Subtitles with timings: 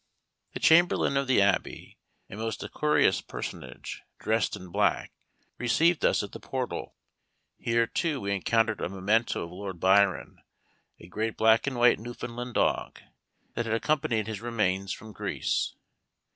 [0.53, 5.11] The chamberlain of the Abbey, a most decorous personage, dressed in black,
[5.59, 6.95] received us at the portal.
[7.59, 10.41] Here, too, we encountered a memento of Lord Byron,
[10.99, 12.99] a great black and white Newfoundland dog,
[13.53, 15.75] that had accompanied his remains from Greece.